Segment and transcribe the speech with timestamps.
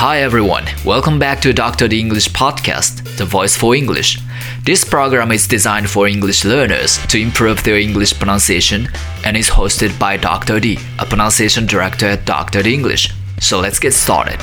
[0.00, 1.88] Hi everyone, welcome back to Dr.
[1.88, 4.18] D English Podcast, the voice for English.
[4.64, 8.88] This program is designed for English learners to improve their English pronunciation
[9.24, 10.60] and is hosted by Dr.
[10.60, 12.62] D, a pronunciation director at Dr.
[12.62, 13.10] D English.
[13.40, 14.38] So let's get started.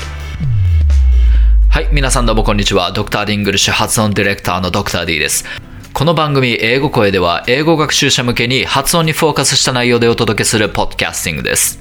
[1.68, 2.92] はい、皆さんどうもこんにちは。
[2.92, 3.24] Dr.
[3.24, 5.04] D English 発音ディレクターの Dr.
[5.06, 5.44] D です。
[5.92, 11.80] この番組英語声では英語学習者向けに発音にフォーカスした内容でお届けするポッドキャスティングです。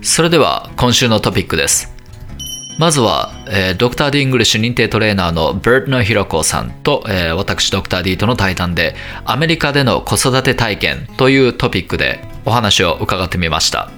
[0.00, 1.92] それでは今週のトピックです。
[2.77, 8.95] まずは、えー、ドクター D イングリッシュ認定トレーナーのバートナー・ヒロコさんと、えー私ドクター D との対談で
[9.25, 13.89] アメリカでの子育て体験というトピックでお話を伺ってみました。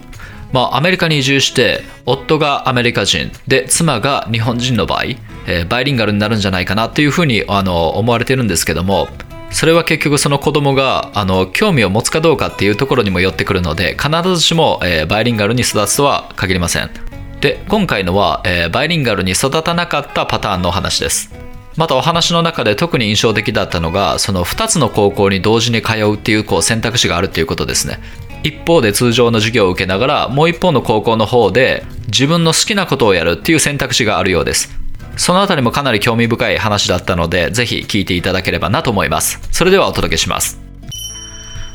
[0.53, 9.09] まあ、アメリカに移住して夫がアメリカ人で妻が日本人の場合、えーバイリンガルになるんじゃないかなというふうにあの思われてるんですけども
[9.51, 17.08] それは結局その子供があの興味を持つかどうかっていうところにも寄ってくるので必ずしも、えーバイリンガルに育つとは限りません
[17.41, 21.33] で今回のは、えーバイリンガルに育たなかったパターンのお話です。
[21.77, 27.99] またお話の中で特に印象的だったのがその2つの高校に同時に通うっていうこう選択肢があるっていうことですね。
[28.43, 34.69] 一方で通常の授業を受けながらもう一方の高校の方で自分の好きなことをやるっていう選択肢があるようです。
[35.15, 39.39] そのあたりもかなり興味深い話だったのでぜひ聞いていただければなと思います。
[39.51, 40.59] それではお届けします。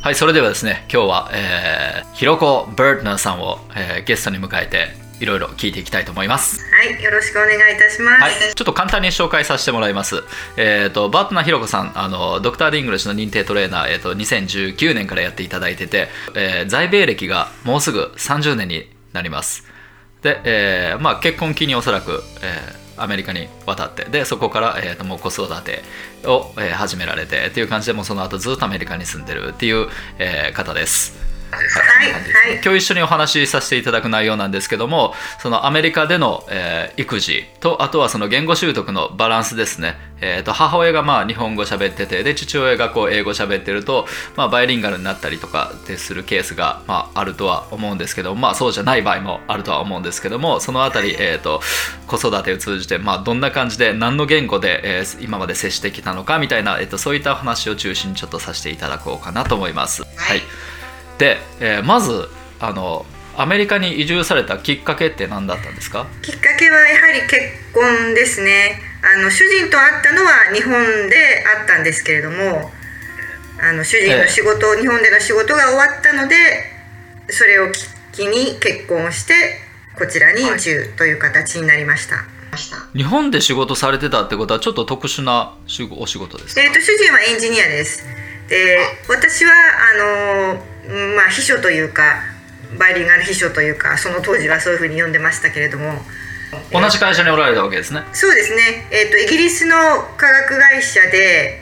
[0.03, 8.23] はいそれではですね今日は、えー、ひろこバートナーさんを、えーゲストに迎えていろいろ聞いていきたいと思いますはい、よろしくお願いいたします。
[8.23, 10.23] はい、ちょっと簡単に紹介させてもらいます。
[10.57, 19.65] えっ、と、バートナーひろこさん、あの、ドクター D イングリッシュの認定トレーナー、えっ、と、2019年からやっていただいてて、えー在米歴がもうすぐ30年になります。
[20.23, 25.83] で、えーまあ、結婚を機におそらく、えーアメリカに渡ってでそこから、えー、ともう子育て
[26.27, 31.23] を、えー始められてっていう感じでもうその後ずっとアメリカに住んでるっていう、えー方です。
[31.50, 32.19] はい、は
[32.55, 51.61] い、今日一緒にお話しさせていただく内容なんですけどもそのアメリカでの、えー育児とあとはその言語習得のバランスですね、えー、と母親がまあ日本語喋っててで父親がこう英語喋ってると、まあ、バイリンガルになったりとかでするケースが、まあ、あるとは思うんですけどまあそうじゃない場合もあるとは思うんですけどもそのあたり、えー、と
[52.07, 60.02] 子育てを通じて、まあ、どんな感じで何の言語で、えー今まで接してきたのかみたいな、えー、とそういった話を中心にちょっとさせていただこうかなと思います。
[60.02, 60.40] はい
[61.19, 62.29] で、えーまず
[62.61, 66.07] あのアメリカに移住されたきっかけって何だったんですか？
[66.23, 67.35] きっかけはやはり結
[67.75, 68.80] 婚ですね。
[69.02, 70.73] あの主人と会ったのは日本
[71.11, 72.70] であったんですけれども、
[73.61, 76.36] あの主人の仕事、日本での仕事が終わったので、
[77.29, 79.35] それをき機に結婚して
[79.98, 82.25] こちらに移住という形になりました。
[82.96, 86.63] 日本で仕事されてたってことはちょっと特殊なお仕事ですか？
[86.63, 88.05] えー、と主人はエンジニアです。
[88.48, 92.22] で私はあのうんまあ秘書というか
[92.78, 96.02] バイリンガル秘書というかその当時はそういうふうに呼んでましたけれども。
[96.70, 98.02] 同じ会社におられたわけですね。
[98.12, 99.77] そうですね、えー、とイギリスの
[100.17, 101.61] 化学会社で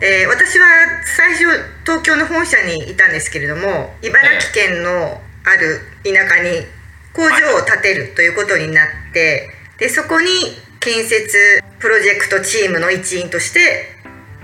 [0.00, 0.66] で私は
[1.04, 1.44] 最初
[1.84, 6.66] 東京の本社にいたんですけれども茨城県のある田舎に
[7.14, 9.48] 工場を建てるということになって
[9.78, 10.28] でそこに
[10.80, 13.95] 建設プロジェクトチームの一員として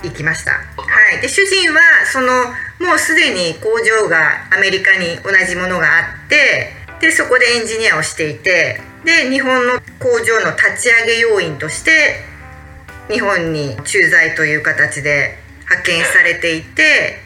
[0.02, 0.58] 行きました、は
[1.18, 2.26] い、で主人はその
[2.86, 12.20] もうすでに工場がアメリカに同じものがあってでそこでエンジニアをしていてで日本の工場の立ち上げ要員として
[13.10, 17.18] 日本に駐在という形で派遣されていて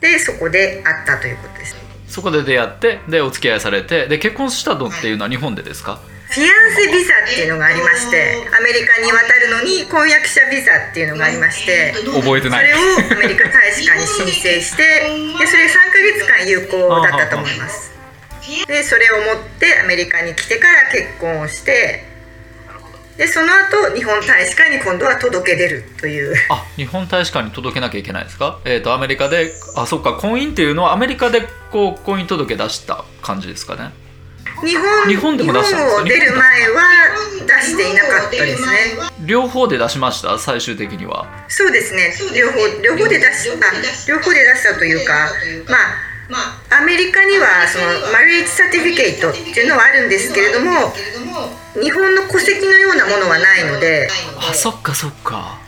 [0.00, 1.76] でそこで会ったということです。
[2.08, 6.00] そこで出会ってでお付き合いされてで結婚したのっていうのは日本でですか？
[6.30, 12.70] フィアンセビザっていうのがありましてアメリカに渡るのに婚約者ビザっていうのがありまして覚えてない。
[12.70, 12.76] そ
[13.08, 14.82] れをアメリカ大使館に申請して
[15.38, 17.90] でそれ3ヶ月間有効だったと思います。
[18.68, 22.04] でそれを持ってアメリカに来てから結婚をして
[23.16, 26.34] でその後日本大使館に今度は届け出るという。
[26.48, 28.60] あ日本大使館に届けなきゃいけないですか？
[28.64, 31.42] えっ、とアメリカであそっか婚姻っていうのはアメリカで
[31.72, 33.90] こう婚姻届出した感じですかね
[34.64, 36.04] 日本日本でも出したんですか？
[36.04, 36.82] 出る前は
[37.46, 38.68] 出していなかったですね。
[39.24, 40.38] 両方で出しました？
[40.38, 41.26] 最終的には。
[41.48, 42.12] そうですね。
[42.34, 43.54] 両方両方で出しあ
[44.08, 45.30] 両方で出したというか
[45.68, 45.76] ま
[46.70, 50.92] あアメリカにはそのマリエージサティフィケイトっていうのはあるんですけれども
[51.82, 54.08] 日本の戸籍のようなものはないので。
[54.38, 55.59] あそっかそっか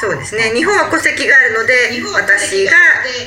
[0.00, 0.50] そうですね。
[0.54, 2.72] 日本は戸籍があるので私が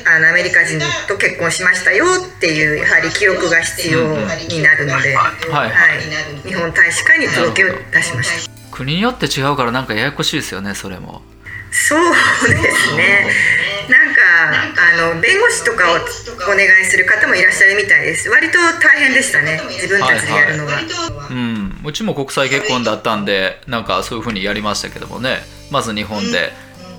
[0.05, 4.17] あのアメリカ人と結婚しましたよっていうやはり記録が必要
[4.49, 6.47] になるので、はい。
[6.47, 8.51] 日本大使館に届けを出しました。
[8.71, 11.21] 国によって違うからなんかややこしいですよねそれも。
[11.71, 13.29] そうですね。
[13.89, 14.21] なんか
[15.11, 18.29] あの弁護士とかをお願いする方もいらっしゃるみたいです。
[18.29, 20.79] 割と大変でしたね自分たちでやるのが、
[21.29, 21.81] うん。
[21.85, 25.39] うちも国際結婚だったんでなんかそういうふうにやりましたけどもね
[25.71, 26.51] まず日本で、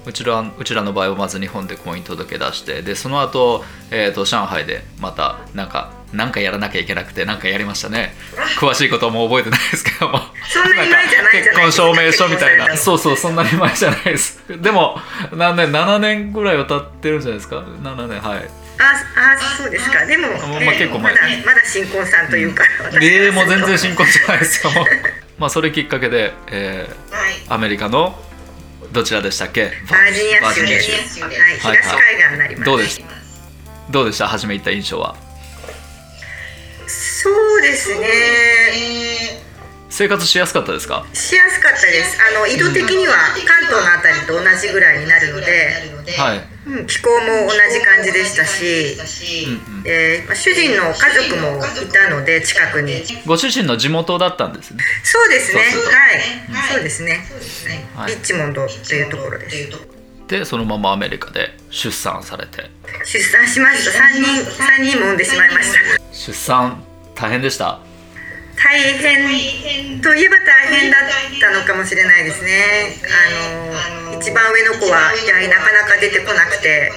[0.07, 8.15] うちらうちらの場合はまず日本で婚姻届出してでその後、えー、と上海でまたなんかなんかやらなきゃいけなくてなんかやりましたね。
[8.59, 10.21] 詳しいことも覚えてないですけども。
[10.49, 12.77] そんなに前じゃない結婚証明書みたいな。
[12.79, 14.41] そうそうそんなに前じゃないです。
[14.49, 14.97] でも
[15.33, 18.51] 何年7年ぐらいは経ってるんじゃないですか？7年はい。
[18.81, 20.07] ああそうですか。
[20.07, 21.13] でも、まあね結構前。
[21.13, 24.73] まだまだ新婚さんというか、私ええもう全然新新婚じゃないですよ
[25.37, 27.35] まあそれきっかけで、えーはい。
[27.49, 28.19] アメリカの
[28.93, 29.71] どちらでしたっけ？
[29.91, 33.07] バージニア州です、はい、はい東海岸になります、どうでした？
[33.91, 34.29] どうでした？
[34.29, 35.17] 初め行った印象は？
[36.87, 38.07] そうですね。
[39.91, 41.07] 生活しやすかったですか？
[41.13, 42.19] しやすかったです。
[42.37, 43.15] あの緯度的には
[43.47, 45.75] 関東のあたりと同じぐらいになるので、
[46.19, 47.17] はいうん、気候も
[47.47, 48.95] 同じ感じでしたし、
[49.45, 49.83] うんうん。
[49.83, 53.03] でまあ主人の家族もいたので近くに。
[53.27, 54.85] ご主人の地元だったんですね。
[55.03, 55.63] そうですね。
[55.73, 55.93] そうそう。
[55.93, 57.27] はい、そうですね、
[57.95, 58.13] は、はい。
[58.13, 59.71] いリッチモンドというところです。
[60.29, 62.71] でそのままアメリカで出産されて。
[63.05, 64.05] 出産しました。
[64.05, 65.79] 3人三人も産んでしまいました。
[66.13, 66.85] 出産
[67.15, 67.81] 大変でした
[68.59, 71.01] 大変といえば大変だっ
[71.41, 72.99] たのかもしれないですね。
[73.07, 76.93] あの一番上の子はいやなかなか出てこなくて。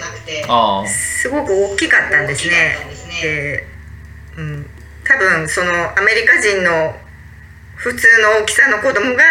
[0.88, 2.78] すごく大きかったんですね。
[3.22, 3.68] で、
[4.38, 4.66] うん、
[5.04, 6.96] 多分そのアメリカ人の
[7.75, 9.24] 普通の大きさの子供が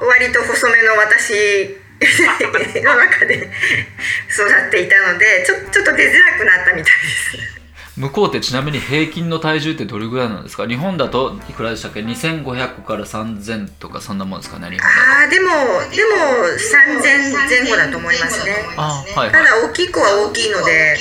[0.00, 1.78] 割と細めの私
[2.82, 3.48] の中で
[4.30, 7.57] 育っていたのでちょちょっと出づらくなったみたいです
[7.98, 10.68] 向こうってちなみに平均の体重ってどれぐらいなんですか？
[10.68, 15.48] 日本だといくらでしたっけ？2500から3000とかそんなもんですかね日本ああでも
[15.90, 16.14] でも
[16.54, 17.02] 3000
[17.50, 18.54] 前後だと思いますね。
[18.76, 19.46] あはいたはい。
[19.46, 20.96] だ大きい子は大きいので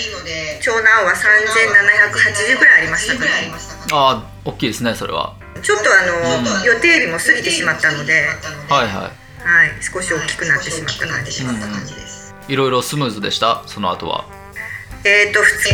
[0.62, 3.32] 長男は3780ぐらいありましたから
[3.98, 5.36] ああ大きいですねそれは。
[5.62, 8.28] ちょっとあの、予定日も過ぎてしまったので、
[8.70, 9.12] はいは
[9.44, 13.64] はい、少し大きくなってしまった感じです、いいろいろスムーズでした？
[13.66, 14.26] その後は
[15.04, 15.74] えっ、と2日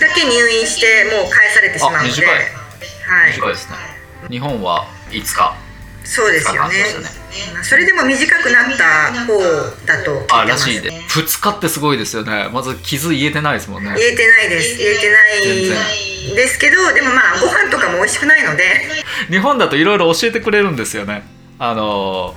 [0.00, 2.04] だけ入院してもう返されてしまうので。
[2.04, 2.28] あ短い。
[2.28, 3.32] はい。
[3.32, 3.76] 短いですね。
[4.28, 5.68] 日本は5日。
[6.04, 6.74] そうですよね。
[6.90, 7.18] そうです
[7.52, 9.38] まあそれでも短くなった方
[9.86, 10.34] だと聞いてます。
[10.34, 10.90] あらしいで。
[10.90, 12.48] 2日ってすごいですよね。
[12.50, 13.94] まず傷言えてないですもんね。
[13.94, 14.78] 言えてないです。
[14.78, 18.64] 言えてないですけどでもまあご飯とかも美味しくないので。
[19.28, 21.22] 日本だといろいろ教えてくれるんですよね。
[21.58, 22.34] あの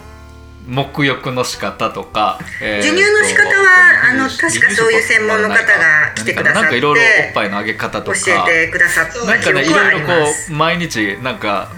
[0.67, 10.13] 沐浴の仕方とか、えーと授乳の仕方はあの確かそういう専門の方が来てくださってなんかいろいろおっぱいのあげ方と教かえてくださったなんかねいろいろこ
[10.49, 11.69] う毎日なんか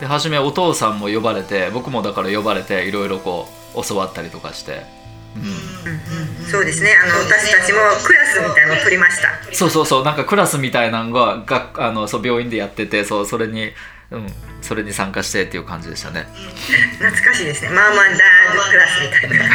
[0.00, 4.82] で初めお父さんも呼ばれて僕もだから呼ばれていろいろこう教わったりとかして、
[5.36, 6.90] うん、そうですね。
[7.02, 9.30] あの私たちもクラスみたいのを取りました。
[9.54, 10.04] そうそうそう。
[10.04, 13.72] なんかクラスみたいなのががあのそう病院でやっててそうそれに、
[14.12, 14.26] うん、
[14.60, 16.26] それに参加してっていう感じでしたね。
[16.98, 17.70] 懐かしいですね。
[17.70, 19.54] マーマンダークラスみたいな。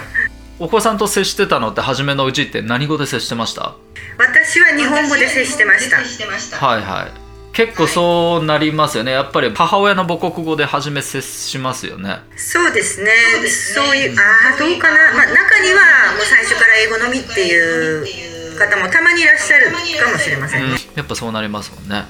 [0.60, 3.74] お子さんと接してたのって初めのうちって何語で接してました？
[4.18, 5.98] 私は日本語で接してました。
[5.98, 7.28] はいはい。
[7.52, 9.12] 結構そうなりますよね。
[9.12, 12.18] やっぱり母親の母国語で初め接しますよね。
[12.36, 13.10] そうですね。
[13.46, 19.78] そういうああどうかな、まあ、中にはもう最初から英語のみっていう方もたまにいらっしゃるか
[20.10, 22.04] もしれませんね、やっぱそうなりますもんね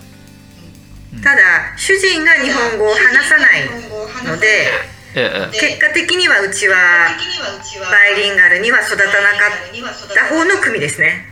[1.23, 3.67] ただ主人が日本語を話さない
[4.25, 4.69] ので
[5.15, 5.59] えええ。
[5.59, 6.77] 結果的にはうちは
[7.91, 11.27] バイリンガルには育たなかった方の組ですね。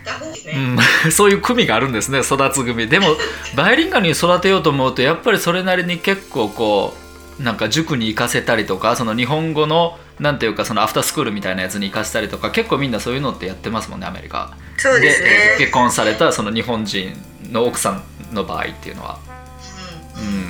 [0.46, 0.56] え
[1.04, 2.20] うん、 そういう組があるんですね。
[2.20, 2.88] 育つ組。
[2.88, 3.16] でも
[3.54, 6.96] バイリンガルに育てようと思うとやっぱりそれなりに結構こ
[7.38, 14.56] うなんか塾に行かせたりとかその日本語のなんていうかそのアフタースクールみたいなやつに行かせたりとか結構みんなそういうのってやってますもんねアメリカ。
[14.78, 15.54] そうですね。
[15.56, 17.12] え結婚されたその日本人
[17.50, 18.02] の奥さん
[18.32, 19.18] の場合っていうのは、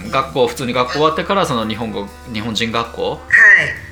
[0.05, 3.21] うん、学校普通に学校終わってからその日本語日本人学校はい。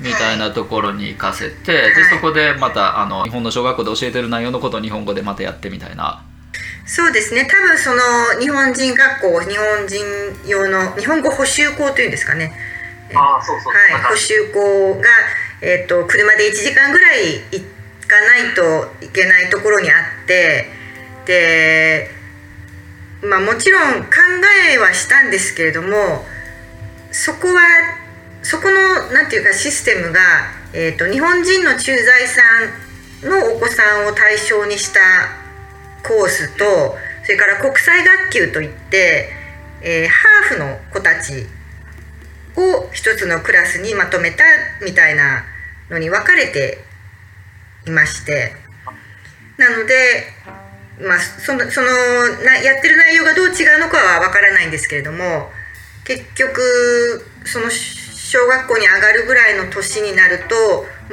[0.01, 6.23] みたいなところに行かせて、でそこでまたあの日本の小学校で教えてる内容のことを日本語でまたやってみたいな。
[6.85, 7.47] そうですね。
[7.49, 8.01] 多分その
[8.39, 10.05] 日本人学校日本人
[10.47, 12.53] 用の日本語補習校というんですかね。
[13.13, 13.73] ああ、そうそう。
[13.73, 15.09] はい、補習校が、
[15.61, 17.63] えー、と車で1時間ぐらい行
[18.07, 20.69] かないといけないところにあって
[21.25, 22.11] で、
[23.29, 24.09] まあ、もちろん考
[24.71, 26.23] えはしたんですけれども
[27.11, 27.61] そこは
[28.43, 30.19] そこのなんていうかシステムが、
[30.73, 32.41] えー、と日本人の駐在さ
[33.27, 34.99] んのお子さんを対象にした
[36.07, 39.29] コースとそれから国際学級といって、
[39.81, 41.47] えーハーフの子たち
[42.55, 44.43] を一つのクラスにまとめた
[44.83, 45.43] みたいな
[45.89, 46.77] のに分かれて
[47.87, 48.53] いまして
[49.57, 49.93] なので、
[50.99, 51.87] まあ、そのその
[52.43, 55.49] なやってる内容がどう違うのかは分からないんですけれども
[56.05, 60.55] 結局その小学校に上がるぐらいの年になると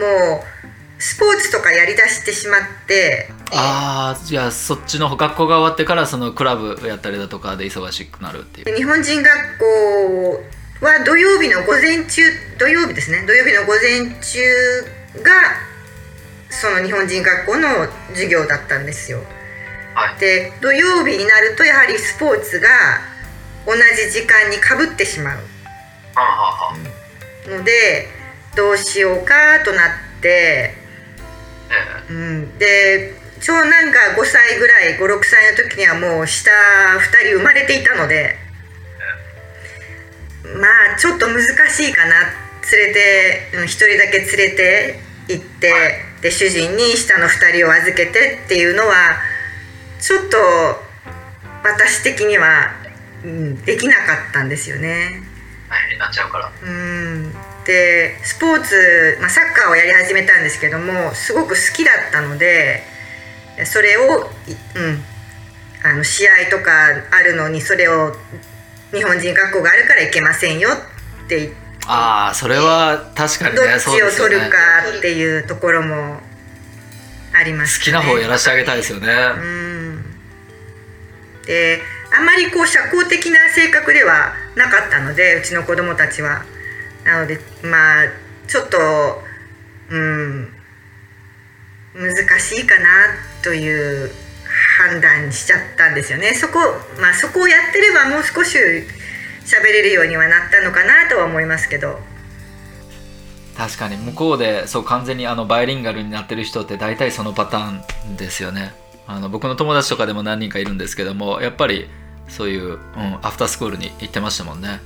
[0.00, 12.22] もうスポーツとかやりだしてしまってああじゃあそっちの学校が終わってからそのクラブやったりだとかで忙しくなるっていう日本人学校は土曜日の午前中
[12.58, 15.32] 土曜日ですね土曜日の午前中が
[16.50, 17.68] その日本人学校の
[18.10, 19.20] 授業だったんですよ。
[19.94, 20.20] はい。
[20.20, 22.68] で土曜日になるとやはりスポーツが
[23.66, 25.38] 同じ時間にかぶってしまう。
[27.48, 28.08] ので
[28.54, 30.74] どうしようかとなって、
[32.08, 38.36] えうん、で長男が5歳ぐらい56歳の時にはもう下2人生まれていたので
[40.44, 42.42] まあちょっと難しいかな。
[42.70, 45.72] 連れて、うん、1人だけ連れて行って
[46.22, 48.94] で主人に下の2人を預けてっていうのは
[50.02, 50.36] ちょっと
[51.62, 52.72] 私的には、
[53.24, 55.22] うん、できなかったんですよね。
[55.70, 56.50] 大変になっちゃうから。
[56.60, 57.32] うん。
[57.64, 62.82] でスポーツ、まあ、サッカーをやり始めたんですけどもすごく好きだったので
[63.66, 65.02] それを、いうん、
[65.84, 66.72] あの試合とか
[67.12, 68.16] あるのにそれを
[68.90, 71.56] 日本人学校があるから行けませんよって言って
[71.86, 74.56] ああそれは確かにどっねそうちを取るか
[74.98, 76.18] っていうところも
[77.32, 77.96] ありましたね。
[77.96, 79.71] 好きな方をやらせてあげたいですよね、うん
[81.46, 81.80] で
[82.16, 86.44] あんまりこう社交的な性格ではなかったのでうちの子供たちは。
[87.04, 88.04] なのでまあ
[88.46, 89.22] ちょっと
[89.90, 90.52] うん
[91.94, 92.86] 難しいかな
[93.42, 94.10] という
[94.78, 96.34] 判断しちゃったんですよね。
[96.34, 96.58] そこ
[97.00, 102.00] まあそこをやってればもう少し喋れるようにはなったのかなとは思いますけど。
[103.56, 107.70] 確かに向こうでそう完全にあのバイリンガルになってる人って大体そのパター
[108.12, 108.72] ンですよね。
[109.06, 111.88] あの僕の友達とかでも何人かいるんですけどもやっぱり
[112.28, 112.78] そういう、うん、
[113.22, 114.80] アフタースクールに行ってましたもんね、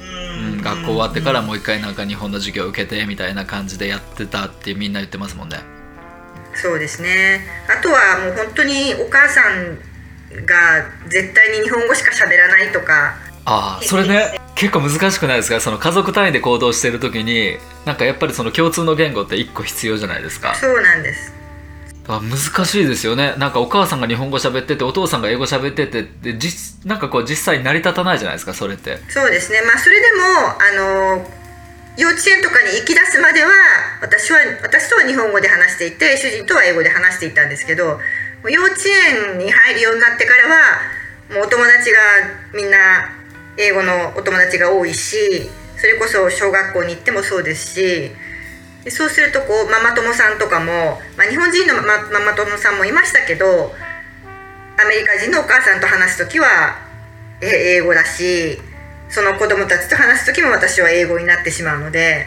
[0.00, 5.58] うん、学校終わってからもう一回なんか日本の授業を受けてみたいな感じでやってたってみんな言ってますもんね。
[6.54, 7.46] そうですね。
[7.68, 9.78] あとはもう本当にお母さん
[10.44, 13.16] が絶対に日本語しか喋らないとか。
[13.44, 15.60] ああそれね結構難しくないですか？
[15.60, 20.54] その家族単位で行動してる時になんかやっぱりその共通の言語って一個必要じゃないですか。
[20.54, 21.32] そうなんです
[22.08, 23.34] あ難しいですよね。
[23.36, 28.98] なんかお母さんが日本語喋っててお父さんが英語喋っててで実なんかこう実際成り立たないじゃないですかそれって。
[29.08, 29.60] そうですね。
[29.62, 30.24] まあそれでも
[30.58, 31.38] あの
[31.98, 33.50] 幼稚園とかに行き出すまでは
[34.00, 37.98] 私は私とは日本語で話していて主人とは英語で話していたんですけど
[38.48, 38.88] 幼稚
[39.34, 40.78] 園に入るようになってからは
[41.34, 41.98] もうお友達が
[42.54, 43.10] みんな
[43.58, 48.12] 英語のお友達が多いしそれこそ小学校に行ってもそうですし
[48.88, 53.74] でそうするとこうママ友さんとかも、まあ、日本人のマママ友さんもいましたけど
[54.80, 56.78] アメリカ人のお母さんと話す時は
[57.42, 58.58] え英語だし
[59.10, 62.26] その子供たちと話す時も私は英語になってしまうので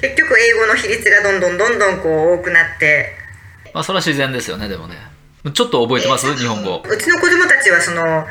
[0.00, 3.12] 結局英語の比率がどんどんどんどんこう多くなって。
[3.74, 4.96] まあそれは自然ですよねでもね。
[5.52, 6.34] ちょっと覚えてます？
[6.34, 6.82] 日本語。
[6.88, 8.26] うちの子供たちはその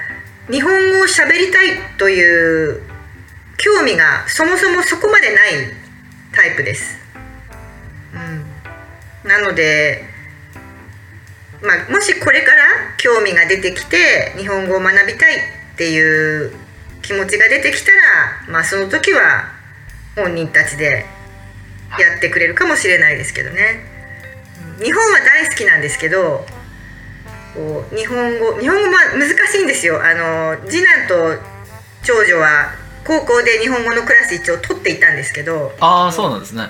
[0.49, 2.81] 日本語を喋りたいという
[3.57, 5.51] 興味がそもそもそこまでない
[6.33, 6.97] タイプです。
[8.13, 10.03] うん、なので、
[11.61, 12.63] まあ、もしこれから
[12.97, 15.35] 興味が出てきて日本語を学びたい
[15.73, 16.53] っていう
[17.01, 19.51] 気持ちが出てきたら、まあ、その時は
[20.15, 21.05] 本人たちで
[21.97, 23.85] やってくれるかもしれないですけどね。
[24.81, 26.45] 日本は大好きなんですけど
[27.53, 30.01] こう日本語日本語は難しいんですよ。
[30.01, 31.41] あの次男と
[32.03, 32.71] 長女は
[33.05, 35.73] 高校で日本語のクラス一応取っていたんですけど。
[35.79, 36.69] ああそうなんですね。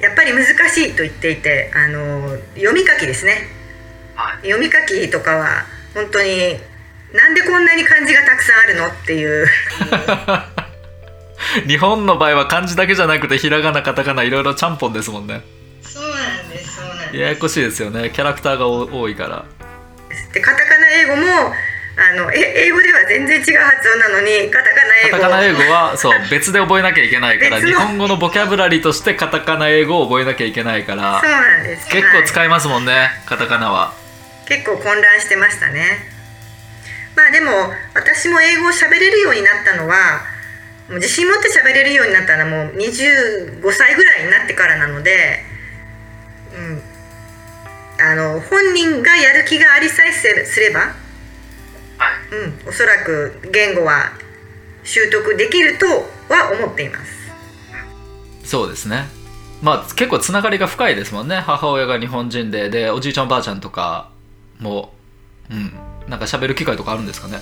[0.00, 3.48] やっぱり難しいと言っていてあの読み書きですね。
[4.14, 4.50] はい。
[4.50, 5.64] 読み書きとかは
[5.94, 6.58] 本当に
[7.12, 9.46] なんでこんなに漢字がたくさんあるのっていう。
[11.66, 15.42] 日本の場合は漢字だけじゃなくてひらがなカタカナいろいろちゃんぽんですもんね。
[15.82, 18.10] そうなんですそうなんややこしいですよね。
[18.10, 19.44] キャラクターが多多いから。
[20.32, 21.54] でカタカナ英語も
[21.98, 25.16] あのえ英語では全然違う発音なのにカタカナ英語。
[25.16, 31.88] カタカナ英語はそう 別で覚えなきゃいけないから日本語のボキャブラリーとしてカタカナ英語を覚えなきゃいけないからそうなんです。
[31.88, 33.94] 結構はい使いますもんね、カタカナは。
[34.46, 36.08] 結構混乱してましたね。
[37.16, 40.22] まあでも私も英語を喋れるようになったのは
[40.88, 45.42] もう自信持って喋れるようになったのはもう25歳ぐらいになってからなので、
[46.54, 46.82] うん、
[48.00, 51.07] あの本人がやる気がありさえすれば、はい
[52.30, 54.12] うん、おそらく言語は
[54.84, 55.86] 習得できると
[56.32, 57.30] は思っています。
[58.44, 59.08] そうですね。
[59.62, 61.36] まあ結構つながりが深いですもんね。
[61.36, 64.10] 母親が日本人ででおじいちゃんおばあちゃんとか
[64.58, 64.92] も
[65.50, 65.72] うん
[66.08, 67.40] なんか喋る機会とかあるんですかね。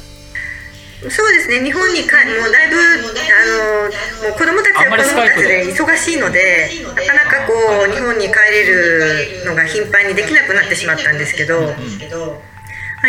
[1.10, 1.62] そうですね。
[1.62, 7.52] 日本にかもうだいぶあのもう子供たちは子供たちで忙しいのでなかなかこ
[7.86, 11.74] う日本に帰れるのが頻繁にできなくなってしまったんですけど、まあ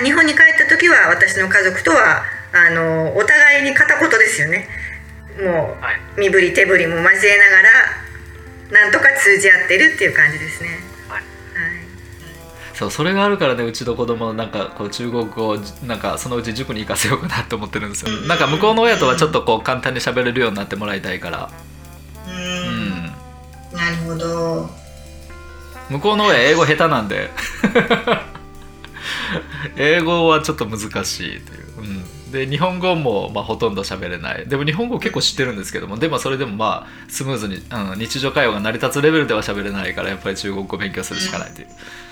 [0.03, 4.67] 日本に帰った時は私の家族とはあのお互いに片言ですよね。
[5.41, 6.00] もはい。
[6.17, 10.70] う身振り手振りも交えながらなんとか通じ合ってるっていう感じですね。
[11.08, 11.20] はい。
[11.20, 11.24] はい。
[12.74, 18.12] そうそれがあるからねうちの子供なんかこう中国語をなんかそのうち塾に行かせようかなって思ってるんですよ。
[18.27, 21.50] なんか向こうの親とはちょっとこう簡単に喋れるようになってもらいたいから。
[22.27, 23.03] うん。
[23.77, 24.70] なるほど。
[25.89, 27.29] 向こうの親英語下手なんで
[29.78, 31.82] 英語はちょっと難しいという、う
[32.30, 34.48] ん、で日本語もまあほとんど喋れない。
[34.48, 35.98] でも日本語結構知ってるんですけども。
[35.98, 41.68] でもそれでもまあスムーズに、うん、日常会話が成り立つレベルでは喋れないからやっぱり中国語を勉強するしかないという。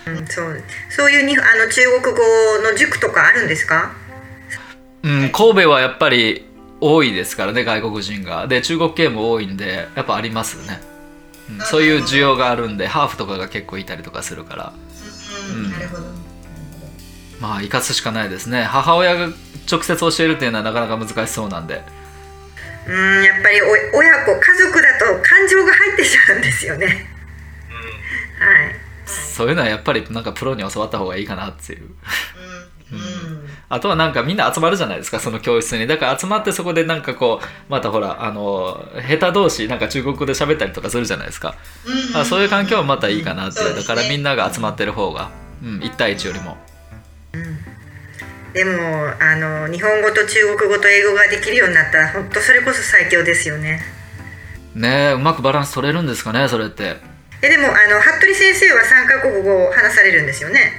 [0.07, 2.21] うん、そうそういうにあの中国語
[2.63, 3.91] の塾とかあるんですか？
[5.03, 6.45] うん、神戸はやっぱり
[6.81, 8.47] 多いですからね外国人が。
[8.47, 10.81] で中国系も多いんでやっぱありますね、
[11.49, 14.73] うん、そういう需要があるんでハーフとかが結構いたりとかするから。
[15.53, 16.03] うんなるほど
[17.39, 18.63] まあ生かすしかないですね。
[18.63, 19.29] 母親が
[19.69, 21.83] 直接教えるっていうのはなかなか難しそうなんで。
[22.87, 26.87] うんやっぱりお親子家族だと感情が入ってしまうんですよね。
[26.87, 28.75] はい。
[29.05, 31.81] そういうのはやっぱりなんかプロに教わった方がいいかなっていう。
[32.91, 33.49] うん。
[33.67, 35.87] あとはなんかみんな集まるじゃないですかその教室に。
[35.87, 41.55] だから集まってそこでなんかこうまたほらあの下手同士なんか中国語で喋ったりとかするじゃないですか。
[42.13, 43.75] あそういう環境はまたいいかなっていう。
[43.75, 45.31] だからみんなが集まってる方が、
[45.63, 46.57] うん、1対1よりも
[48.53, 48.71] でも
[49.19, 53.81] あの日本語と中国語と英語ができるようになったら本当それこそ最強ですよね。
[54.73, 56.97] ねえうまくバランス取れるんですかねそれって。
[57.41, 60.71] えでもあの服部先生は3カ国語を話されるんですよね。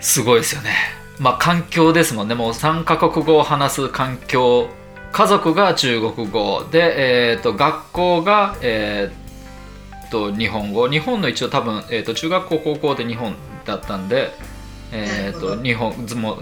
[0.00, 0.70] すごいですよね。
[1.18, 2.34] まあ環境ですもんね。
[2.34, 4.68] もう3カ国語を話す環境。
[5.12, 10.88] 家族が中国語で、えー、と学校が、えー、と日本語。
[10.88, 14.32] 日本の一応多分、えー、と中学校高校で日本だったんで、
[14.92, 15.92] えー、と日本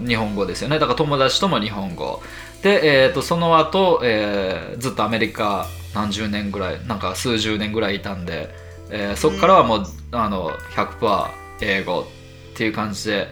[0.05, 0.77] 日本語ですよね。
[0.77, 2.21] だから友達とも日本語。
[2.61, 8.53] で、えー、とその後、えーずっとアメリカ何十年ぐらいなんか数十年ぐらいいたんで、
[8.89, 11.29] えーそこからはもうあの100%
[11.61, 13.27] 英語っていう感じで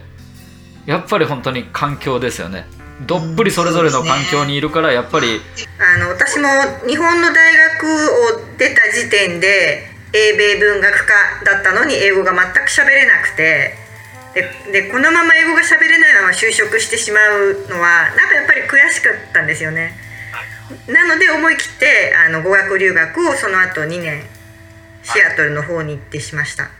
[0.86, 2.66] やっぱり本当に環境ですよね。
[3.06, 5.40] どっぷりそれぞれの環境にいるからやっぱり
[5.78, 6.48] あの私も
[6.86, 13.79] 日本の大学を出た時点で英米文学科だったのに英語が全く喋れなくて
[14.34, 19.96] ででこのまま英語が喋れないまま就職してしまうのはなんかやっぱり悔しかったんですよね。
[20.86, 24.22] なので思い切ってあの語学留学をその後2年
[25.02, 26.70] シアトルの方に行ってしました。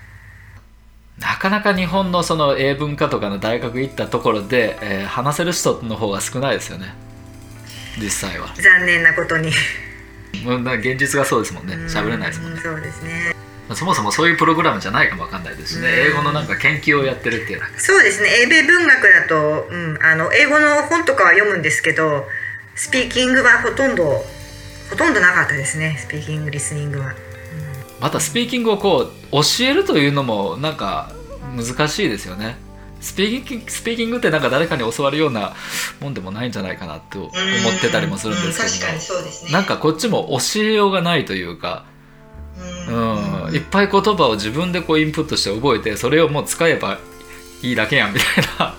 [1.19, 6.95] なかなか日本のその英文化とかの大学行ったところで、えー話せる人の方が少ないですよね。
[7.99, 8.49] 実際は。
[8.55, 9.51] 残念なことに。
[10.33, 11.75] 現実がそうですもんね。
[11.89, 12.57] 喋れないですもんね。
[12.57, 13.40] うんそうですね
[13.75, 15.89] そもそもそういうプログラムじゃないかもわかんないですしね。
[15.89, 15.95] うん。
[16.11, 18.29] 英語のなんか研究をやってるっていうそうですね。
[18.43, 22.27] 英米文学だと、うん、あの英語の本とかは読むんですけど
[22.75, 24.25] スピーキングはほとんど
[24.91, 25.97] ほとんどなかったですね。
[25.99, 27.15] スピーキングリスニングは。
[28.01, 31.13] またスピーキングをこう教えるというのもなんか
[31.57, 32.57] 難しいですよね。
[33.01, 35.55] スピーキングスピーキングってなんか誰かに教わるような
[36.01, 37.33] もんでもないんじゃないかなと思っ
[37.81, 38.99] てたりもするんですけども。
[39.01, 41.85] そうですなんかこっちも教えようがないというか、
[42.89, 46.99] うん、いっぱい言葉を自分でこうインプットして覚えてそれをもう使えば
[47.63, 48.15] いいだけやん。
[48.15, 48.75] みたいな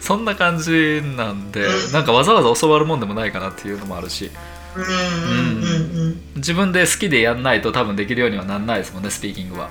[0.00, 0.24] そん。
[0.24, 1.50] な感じなん。
[1.52, 2.04] でなん。
[2.04, 3.00] かわざわざ教わるもん。
[3.00, 4.30] でもないかなっていうのもあるし
[4.76, 4.84] うん。
[4.84, 4.88] うん。
[4.88, 6.20] うん。
[6.36, 7.42] 自分で好きでやん。
[7.42, 8.66] ないと多分できるようにはなん。
[8.66, 9.02] ないですもん。
[9.02, 9.70] ねスピーキングは。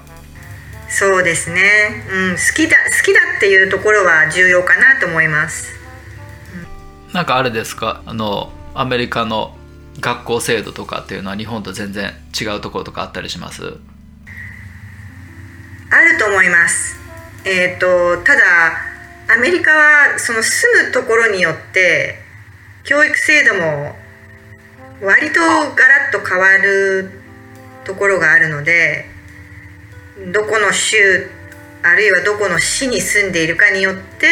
[0.87, 5.73] そうですね、うん、好きだ好きだっていうところは重要かなと思います
[7.11, 7.25] なん。
[7.25, 9.57] かあれですかあのアメリカの
[9.99, 13.63] 学校制度とかっていうのは日本と全然違うところとかあったりします？
[15.91, 16.97] あると思います。
[17.45, 18.41] えっ、とただ
[19.33, 22.19] アメリカはその住むところによって
[22.83, 23.95] 教育制度も
[25.01, 27.09] 割とガラッと変わる
[27.83, 29.05] ところがあるので
[30.33, 31.29] どこの州
[31.83, 34.27] あるいはどこの市に住んでいるかによって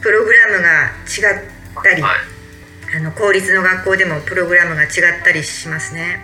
[0.00, 2.37] プログラムが違ったり、はい。
[2.96, 4.90] あの公立の学校でもプログラムが違っ
[5.22, 6.20] たりしますね。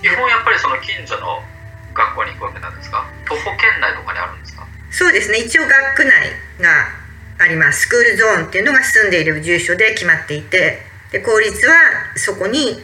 [0.00, 1.42] 基本やっぱりその近所の
[1.94, 3.06] 学校に行くわけなんですか？
[3.26, 4.66] 徒歩圏内とかにあるんですか？
[4.90, 5.38] そうですね。
[5.38, 6.88] 一応学区内が
[7.38, 7.82] あります。
[7.82, 11.74] スクールゾーンっていうのが住んでいる住所で決まっていてで公立は
[12.16, 12.82] そこに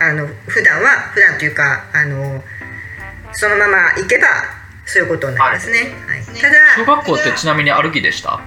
[0.00, 2.42] あの普段は普段というかあの
[3.32, 4.26] そのまま行けば
[4.86, 6.24] そういうことになりますね、はい。
[6.40, 8.34] ただ小学校ってちなみに歩きでした？
[8.34, 8.40] あ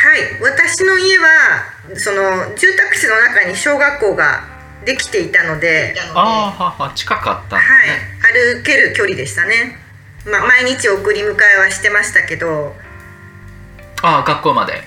[0.00, 0.40] はい。
[0.40, 1.28] 私の家は
[1.94, 4.48] その住宅地の中に小学校が
[4.86, 7.88] できていたのでああはは近かったんですはい。
[7.88, 9.76] ね、歩ける距離でしたね、
[10.24, 12.74] まあ、毎日送り迎えはしてましたけど。
[14.02, 14.72] ああ学校まで。
[14.72, 14.82] はい。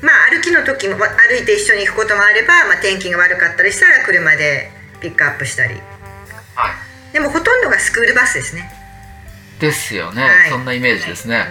[0.00, 5.74] まあ歩きの時もわ歩いて一緒に行くこともあれば、まあ、天気が悪かったりしたら車でピックアップしたり。
[6.54, 7.12] はい。
[7.12, 8.70] でもほとんどがスクールバスですね、
[9.58, 10.50] ですよね、はい。
[10.50, 11.44] そんなイメージですね、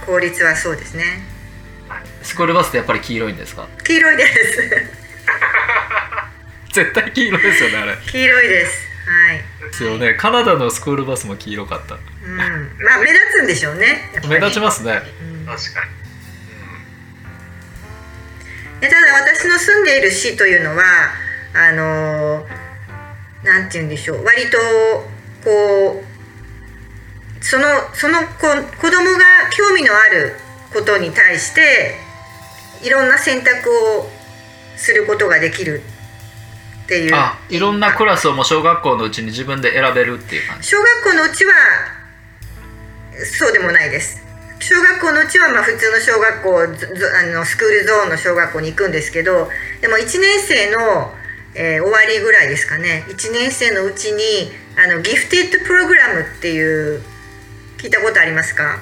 [0.00, 1.35] うん、効率はそうですね
[2.26, 3.68] スクールバスってやっぱり黄色いんですか？
[3.84, 4.58] 黄色いです。
[6.72, 7.96] 絶対黄色ですよねあれ。
[8.06, 8.86] 黄色いです。
[9.06, 9.36] はい。
[9.70, 10.14] ですよね。
[10.14, 11.94] カナダのスクールバスも黄色かった。
[11.94, 12.44] うん、ま
[12.96, 14.10] あ目立つんでしょうね。
[14.28, 15.00] 目立ちますね。
[15.22, 15.46] うん。
[15.46, 15.90] 確かに。
[18.80, 20.82] でただ私の住んでいる市というのは
[21.54, 24.24] あのーなんて言うんでしょう。
[24.24, 24.58] 割と
[25.44, 26.04] こ
[27.40, 28.26] うそのその子
[28.78, 29.24] 子供が
[29.56, 30.34] 興味のある
[30.74, 31.94] ことに対して
[32.86, 34.08] いろんな選択を
[34.76, 35.82] することができる
[36.84, 37.14] っていう。
[37.14, 40.68] あいろんなクラスをもう小学校のうちに自分で選べるっていう感じ。
[40.68, 41.52] 小学校のうちは
[43.38, 44.22] そうでもないです。
[44.60, 46.66] 小学校のうちはまあ普通の小学校あ
[47.26, 49.50] のスクールゾーンの小学校に行くんですけど
[49.82, 51.14] でも1年生の、
[51.54, 53.04] えー終わりぐらいですかね。
[53.08, 57.02] 1年生のうちにあのギフテッドプログラムっていう
[57.78, 58.80] 聞いたことありますか？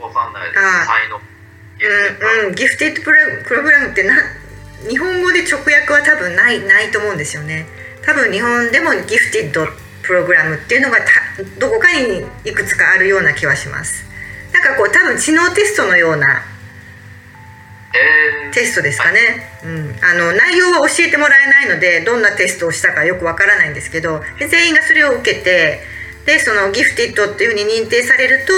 [0.00, 0.60] わかんないです。
[0.60, 0.86] あ
[1.82, 2.54] うんうん。
[2.54, 3.10] ギフテッドプ
[3.54, 4.14] ログラムってな
[4.88, 7.66] 日本語で直訳は多分ないないと思うんですよね。
[8.02, 9.66] 多分日本でもギフテッド
[10.02, 11.06] プログラムっていうのがた
[11.58, 14.04] どこかにいくつかあるような気はします。
[14.52, 16.42] なんかこう多分知能テストのような
[17.92, 18.52] えー。
[18.52, 19.18] テストですかね、
[19.64, 25.80] うん、あの内容は教えてもらえないのでどんなテストをしたかよくわからないんですけどで全員がそれを受けて
[26.26, 28.52] でそのギフティッドっていうふうに認定されると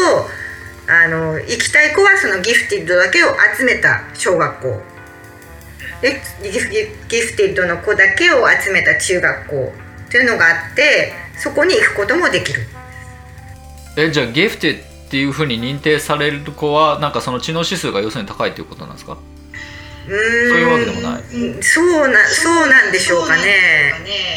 [0.88, 4.82] あの行きたい子はそのギフティッドだけを集めた小学校。
[6.00, 6.76] でギフギ
[7.08, 9.72] ギフティッドの子だけを集めた中学校。
[10.10, 12.66] というのがあってそこに行くこともできる。
[13.96, 14.74] えじゃあギフテっ
[15.10, 19.16] ていうふうに認定される子はなんかその知能指数が要するに高いということなんですか？
[20.08, 21.22] うーんそういうわけでもない。
[21.22, 21.62] うん。
[21.62, 23.94] そうなそうなんでしょうかね。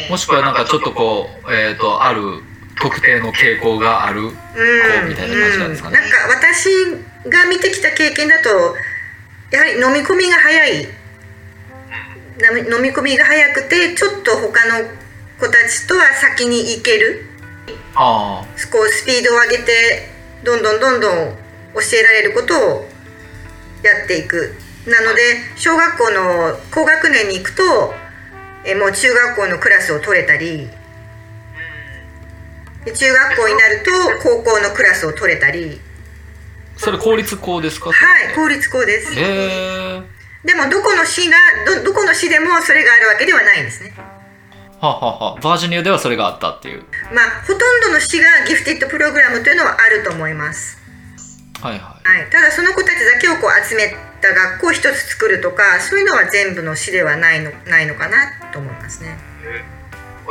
[0.08, 2.42] もしくはなんかちょっとこうえっ、とある
[2.80, 4.30] 特定の傾向があるうん。
[5.08, 5.98] みたいな感じなんですかね。
[5.98, 6.02] うん。
[6.02, 6.16] なんか
[6.48, 6.68] 私
[7.28, 8.76] が見てきた経験だと
[9.50, 10.88] やはり飲み込みが早い。
[12.38, 14.88] 飲み込みが早くてちょっと他の
[15.40, 17.24] 子たちとは先に行ける。
[17.94, 18.46] ああ。
[18.70, 20.10] こうスピードを上げて
[20.44, 21.12] どんどんどんどん
[21.74, 22.88] 教えられることを
[23.82, 24.54] やっていく。
[24.86, 25.22] なので
[25.56, 27.94] 小学校の高学年に行くと
[28.64, 30.68] えもう中学校のクラスを取れたり
[32.86, 33.90] で中学校になると
[34.22, 35.78] 高校のクラスを取れたり。
[36.78, 37.90] それ公立校ですか？
[37.90, 39.14] はい公立校です。
[39.14, 40.02] へえ
[40.44, 43.92] でもどこの市がどどこの市でもそれがあるわけではないんですね。
[44.78, 45.40] はあはあはあ。
[45.40, 46.84] バージニアではそれがあったっていう。
[47.12, 50.78] まあほとんどの市がギフテッドプログラムというのはあると思います。
[51.60, 59.18] はいははい、ただその子たちだけをこう集めた学校を一つ作るとかそういうのは全部の市ではないのないのかなと思いますね。
[59.42, 59.75] えー。
[59.75, 59.75] お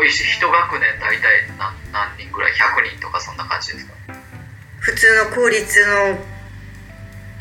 [0.04, 3.94] いし一学年大体何何人ぐらい？100人とかそんな感じですか？
[4.80, 6.20] 普通の公立の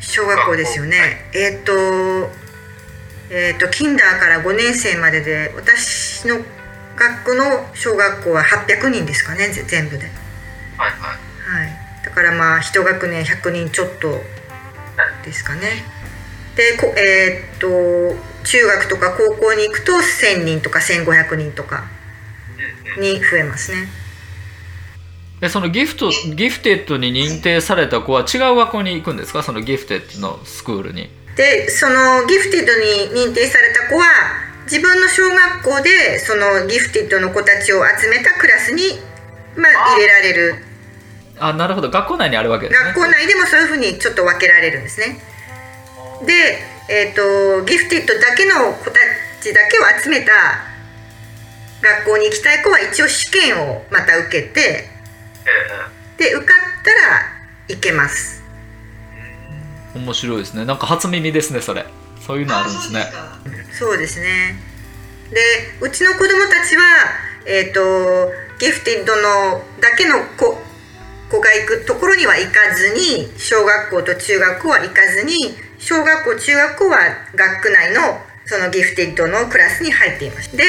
[0.01, 1.31] 小学校ですよね。
[1.35, 1.73] えっ、と
[3.31, 6.41] えっ、とキンダーから5年生までで私の
[6.97, 10.07] 学区の小学校は800人ですかねぜ全部で。
[10.77, 14.23] はいはいはい、だからまあ一学年100人ちょっと
[15.25, 15.85] ですかね。
[16.57, 21.85] でこえーっと中学とか高校に行くと1,000人とか1,500人とか
[22.99, 23.89] に増えますね。
[25.41, 29.43] でそのギフトギフテッドに認定された子は違う学校に行くんですか？
[29.43, 31.11] そのギフテッドのスクールに。
[31.37, 34.05] でそのギフテッドに認定された子は
[34.65, 39.01] 自分の小学校でそのギフテッドの子たちを集めたクラスに、
[39.57, 40.55] まあ、入れられる。
[41.41, 41.91] あなるほど。
[41.91, 42.87] 学校内にあるわけですね。
[42.91, 45.21] 学校内でもそういうふうにちょっと分けられるんですね。
[46.25, 46.33] で、
[46.89, 49.01] えー、とギフテッドだけの子た
[49.43, 50.31] ちだけを集めた
[51.85, 54.89] 学校に行きたい子は一応試験をまた受けて
[56.19, 57.23] えで受かったら
[57.69, 58.43] 行けます。
[59.95, 61.87] 面白いですねなんか初耳ですねそれ
[62.21, 63.05] そういうのあるんですね
[63.79, 64.57] そうですね。
[65.31, 65.41] で
[65.81, 66.83] うちの子供たちは、
[67.47, 70.59] えー、とギフテッドのだけの子
[71.31, 76.99] 子が行くところには行かずに小学校と中学校は行かずに小学校中学校は
[77.35, 80.57] 学区内のそのギフテッドのクラスに入っています。
[80.57, 80.65] で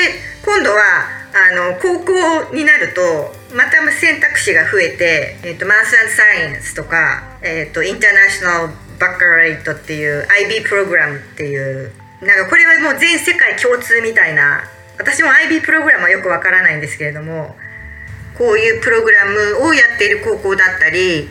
[0.46, 14.64] 今度はあの高校になるとまた選択肢が増えて、えー、とマースサイエンスとか、えー、とインターナショナルバッカラレイトっていう IB プログラムっていうなんかこれはもう全世界共通みたいな
[14.98, 17.56] 私も IB プログラムはよくわからないんですけれども
[18.38, 21.30] こういうプログラムをやっている高校だったり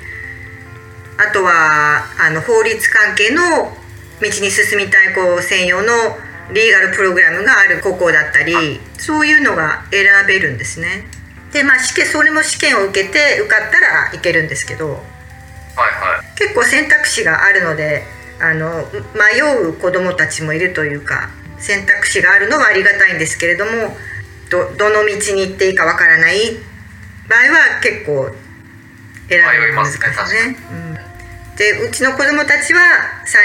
[1.16, 3.72] あとはあの法律関係の
[4.20, 5.92] 道に進みたい子専用の
[6.52, 11.06] リーガルプログラムがある高校だったりそういうのが選べるんですね。
[11.52, 14.88] でまあ試験それも試験を受けて受かったらいけるんですけど。
[14.88, 16.38] はいはい。
[16.38, 18.04] 結構選択肢があるので
[18.40, 23.96] あの迷う子どもたちもいるというか選択肢があるのはありがたいんですけれども
[24.50, 26.36] どどの道に行っていいかわからない
[27.28, 28.34] 場合は結構
[29.28, 31.03] 選ぶのが難しいですね。
[31.54, 32.80] うんでうちの子供たちは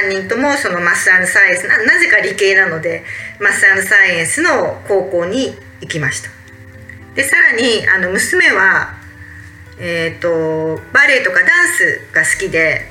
[0.05, 1.17] 3人ともそのマスサ
[1.47, 3.03] イエンスななぜか理系なので
[3.39, 6.29] マスサイエンスの高校に行きました。
[7.15, 8.95] でさらにあの娘は、
[9.79, 12.89] えー、とバレエとかダンスが好きで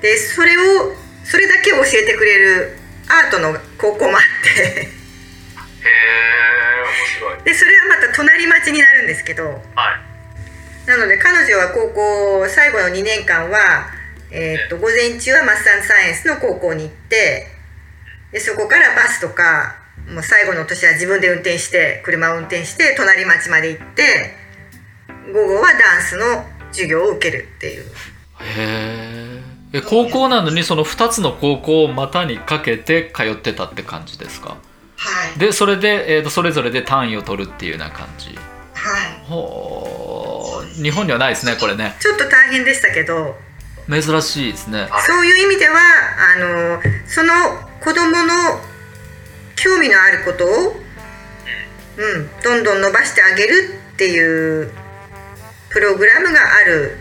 [0.00, 2.76] でそれをそれだけを教えてくれる
[3.08, 4.50] アートの高校もあって。
[4.50, 4.90] へ
[5.82, 6.00] え
[6.82, 7.42] 面白い。
[7.44, 9.50] でそれはまた隣町になるんですけどは
[10.06, 10.09] い
[10.90, 13.86] なので彼女は高校最後の2年間は、
[14.32, 17.46] えー、と午前中はマッサンサイエンスの高校に行って
[18.32, 19.76] でそこからバスとか
[20.12, 24.34] もう最後の年は自分で運転して車を運転して隣町まで行って
[25.32, 27.84] 午後はダンスの授業を受けるっていう。
[27.84, 27.86] へ
[28.58, 34.56] ええ高校なのにその2つの高校を股にかけて通ってたって感じですか？
[34.96, 35.38] はい。
[35.38, 38.36] でそれで、えーとそれぞれで単位を取るっていうような感じ。
[38.74, 39.24] はい。
[39.28, 41.96] ほう日本にはないですねこれね。
[42.00, 43.38] ちょっと大変でしたけど。
[43.90, 44.88] 珍しいですね。
[45.06, 47.32] そういう意味ではあのその
[47.80, 48.60] 子供の
[49.56, 50.76] 興味のあることを、
[51.96, 54.70] うん、どんどん伸ばしてあげるっていう
[55.70, 56.96] プログラムがある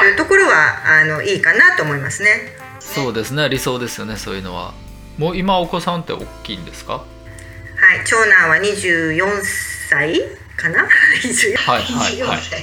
[0.00, 2.56] というところはあのいいかなと思いますね。
[2.80, 4.74] そうですね理想ですよねそういうのは。
[5.18, 6.94] もう今お子さんって大きいんですか？
[6.94, 9.42] はい、長男は24
[9.90, 10.22] 歳
[10.56, 10.86] かな
[11.22, 12.22] ？24はいはい。
[12.22, 12.60] は24歳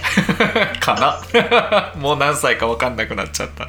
[0.75, 1.93] い かな？
[2.01, 3.65] もう何歳か分かんなくなっちゃった。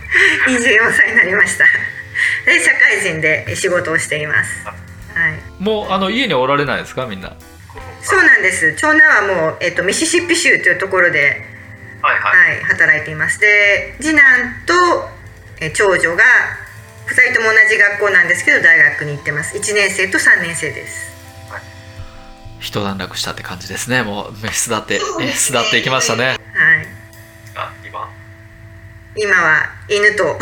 [0.48, 1.64] 24歳になりました。
[2.46, 4.50] で社会人で仕事をしています。
[4.64, 4.72] はい。
[5.58, 7.32] もうあの家におられないですかみんな？
[8.02, 8.74] そうなんです。
[8.74, 11.44] 長男はもう、えっと、ミシシッピ州というところで
[12.02, 12.50] はいはい。
[12.52, 13.38] はい、働いています。
[13.40, 14.22] で次男
[14.66, 15.10] と
[15.60, 16.24] え長女が
[17.06, 19.56] 2人とも同じ学校なんですけど大学に行ってます。
[19.56, 21.11] 1年生と3年生です
[22.62, 24.02] 一段落したって感じですね。
[24.02, 26.24] もう巣立ってえ巣立っていきましたね。
[26.26, 26.38] はい。
[27.56, 28.08] あ今？
[29.16, 30.24] 今は犬と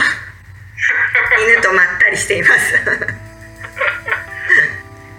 [1.48, 2.74] 犬とまったりしています。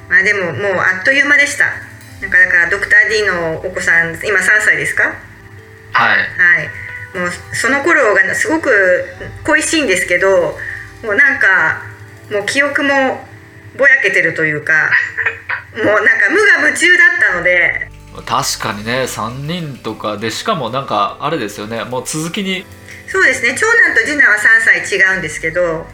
[0.09, 1.65] まあでももうあっという間でした。
[2.21, 5.11] なんかだからドクター D のお子さん今3歳ですか？
[5.93, 6.19] はい。
[6.19, 6.25] は
[7.15, 9.05] い、もうその頃がすごく
[9.43, 10.57] 恋しいんですけど
[11.01, 11.81] もうなんか
[12.29, 13.27] もう記憶も
[13.81, 14.91] ぼやけてるというか
[15.75, 17.89] もうなんか無我夢中だったので。
[18.25, 21.83] 確かにね3人とかでしかもなんかあれですよね。
[21.85, 22.65] もう続きに。
[23.07, 23.55] そうですね。
[23.57, 24.39] 長男と次男は3
[24.85, 25.85] 歳違うんですけど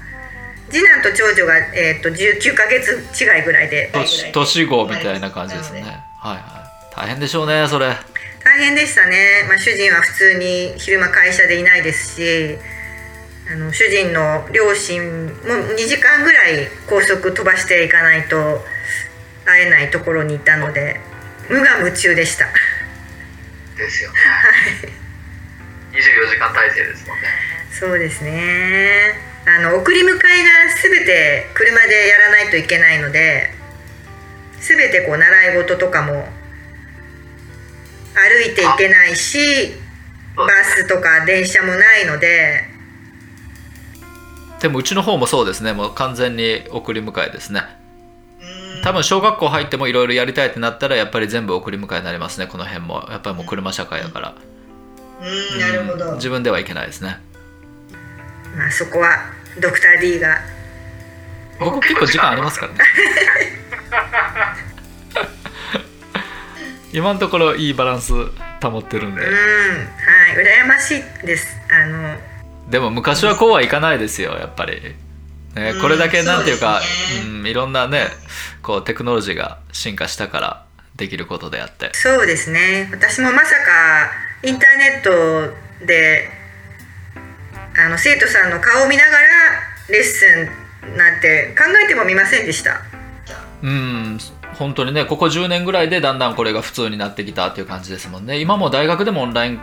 [0.70, 3.92] 次男と長女が、えー、と19ヶ月違いぐらいで。
[3.94, 5.82] 年年子みたいな感じですね。
[5.82, 5.92] はい
[6.34, 6.96] はい。
[6.96, 7.96] 大変でしょうねそれ。
[8.44, 12.58] 大変でしたね、まあ、主人は普通に昼間会社でいないですし
[13.50, 18.62] あの主人の両親も2時間ぐらい高速飛ばしていかないと
[19.46, 21.00] 会えないところにいたので
[21.50, 22.46] 無我夢中でした。
[23.78, 24.18] ですよね。
[25.94, 27.24] 24時間体制ですもんね。
[27.72, 29.14] そうですね。
[29.46, 30.20] あの送り迎えが
[30.84, 33.50] 全て車でやらないといけないので
[34.60, 36.28] 全てこう習い事とかも
[38.14, 39.72] 歩いていけないし
[40.36, 42.67] バスとか電車もないので
[44.62, 45.74] でもうちの方もそうですね。
[45.74, 47.64] もう完全に送り迎えですね。
[48.84, 52.48] 多分小学校入ってもいろいろやりたいってなったらやっぱり全部送り迎えになりますね。
[52.48, 53.06] この辺も。
[53.10, 54.36] やっぱりもう車社会だから。
[55.22, 55.60] うん。
[55.60, 57.20] なるほど、自分では行けないですね。
[58.56, 59.18] まあ、そこは
[59.60, 60.38] ドクター D が。
[61.60, 62.80] 僕結構時間ありますからね。
[66.94, 68.14] 今のところいいバランス
[68.62, 69.22] 保ってるんで。
[69.22, 69.34] うん。
[69.34, 69.40] は
[70.42, 70.46] い。
[70.64, 71.58] 羨ましいです。
[71.70, 72.16] あの
[72.70, 74.82] でも昔はこうはいかないですよやっぱり、
[75.56, 76.82] ね、これだけなんていうか、
[77.26, 78.08] うんいろんなね
[78.62, 80.66] こうテクノロジーが進化したから
[80.98, 81.92] できることであって。
[81.94, 82.90] そうですね。
[82.92, 84.10] 私もまさか
[84.44, 86.28] インターネットで
[87.78, 89.18] あの生徒さんの顔を見ながら
[89.90, 90.26] レッス
[90.94, 92.82] ンなんて考えてもみませんでした。
[93.62, 94.20] うん
[94.56, 98.40] 本当にねここ10年ぐらいでだんだんこれが普通になってきたっていう感じですもんね。
[98.40, 99.60] 今も大学でもオンライン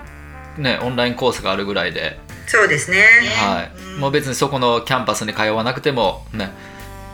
[0.56, 3.04] ねオンラインコースがあるぐらいでそうですね。
[3.36, 6.50] はい、もう別にそこのキャンパスに通わなくてもね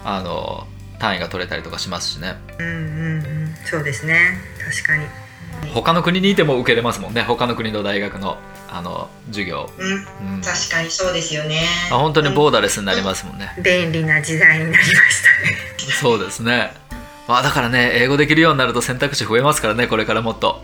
[0.04, 0.66] あの
[0.98, 2.36] 単位が取れたりとかしますしね。
[2.58, 3.54] うんうんうん。
[3.64, 4.38] そうですね。
[4.62, 5.06] 確かに。
[5.74, 7.22] 他の国にいても受けれますもんね。
[7.22, 8.38] 他の国の大学の
[8.68, 10.40] あの授業、うん、うん。
[10.42, 11.62] 確かにそうですよね。
[11.90, 15.56] あ本当にボーダーレスになりますもんね、便利な時代になりましたね。
[16.00, 16.72] そうですね。
[17.26, 20.62] まあだからね英語できるようになると選択肢増えますからねこれからもっと。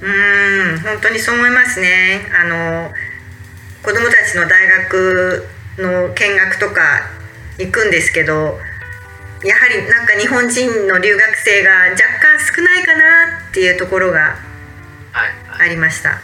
[0.00, 0.80] うーん。
[0.80, 2.26] 本当にそう思いますね。
[2.38, 2.90] あの
[3.84, 5.46] 子供たちの大学
[5.78, 7.02] の見学とか
[7.58, 8.58] 行くんですけど
[9.44, 14.36] やはりなんか日本人の留学生が若干少ないかなっていうところが
[15.12, 15.66] はいはい。
[15.66, 16.18] ありました。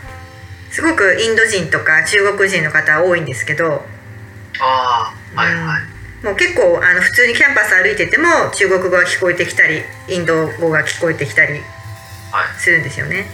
[0.73, 3.85] すごくインド人とか中国人の方多いんですけど
[4.61, 6.25] ああはいはい。
[6.25, 11.63] もう結構あの普通にキャンパス歩いてても中国語が聞こえてきたりインド語が聞こえてきたりはい。
[12.59, 13.27] するんですよね。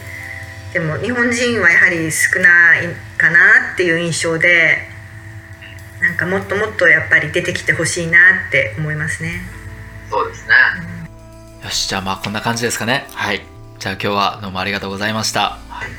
[0.73, 4.77] でも日本人はやはり少ないかなっていう印象で
[6.01, 9.41] なんかもっともっとやっぱり出てきてほしいなって思いますね。
[10.09, 10.53] そうですね。
[11.63, 13.07] よしじゃあまあこんな感じですかね。
[13.13, 13.41] はい。
[13.79, 15.57] じゃあ今日はどうもありがとうございました。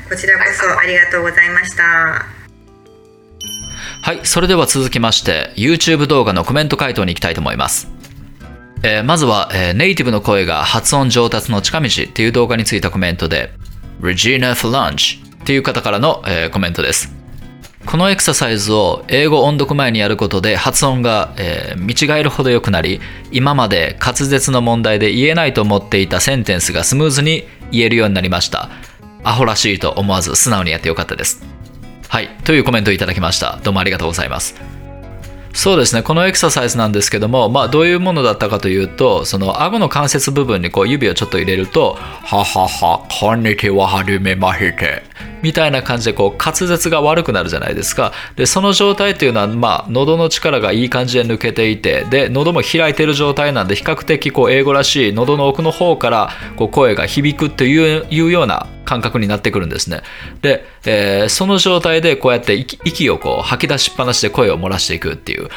[0.09, 2.39] こちらこそありがとうございました。
[4.01, 7.87] はい、それでは続きまして YouTube 動画のコメント回答に行きたいと思います。
[8.81, 13.51] えーまずは、えーネイティブの声が発音上達の近道っていう動画についたコメントで
[14.01, 17.13] Regina for lunch っていう方からの、えーコメントです。
[17.85, 28.69] このエクササイズを英語音読前にやることで発音が、えー見違えるほど良くなり今まで滑舌の問題で言えないと思っていたセンテンスがスムーズに言えるようになりました。
[29.23, 31.43] アホらしいと思わず素直にやってよかったです。
[32.07, 33.59] はい、というコメントをいただきました。
[33.63, 34.55] どうもありがとうございます。
[35.53, 45.03] そうですね、このエクササイズなんですけども、まあ、どういうものだったかというと、その顎の関節部分にこう指をちょっと入れると、ははは、こんにちは、はじめまして。
[45.41, 48.11] みたいな感じでこう滑舌が悪くなるじゃないですか。
[48.35, 60.01] で、その状態っていうのは、まあ、喉の力がいい感じで抜けていて、で、喉も開いてる状態なんで、比較的こう英語らしい喉の奥の方からこう声が響くっていういうような感覚になってくるんですね。
[60.41, 65.43] で、えーその状態でこうやって息をこう吐き出しっぱなしで声を漏らしていくっていう。
[65.43, 65.49] は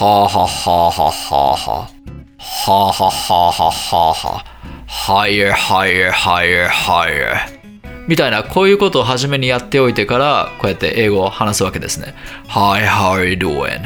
[0.00, 2.02] あはあはあはあはあはあ。
[2.38, 4.52] はあはあはあはあはあ。
[4.92, 7.61] higher, higher, higher, higher.
[8.08, 12.14] みたいな、こういうことを初めにやっておいてから、こうやって英語を話すわけですね。
[12.48, 13.82] Hi, how are you doing?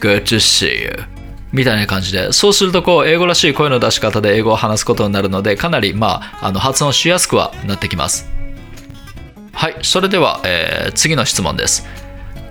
[0.00, 1.04] Good to see you.
[1.52, 8.28] みたいな感じで、そうするとこう、英語らしい声の出し方で英語を話すことになるので、かなり、まあ、あの発音しやすくはなってきます。
[9.52, 11.86] はい、それでは、えー次の質問です。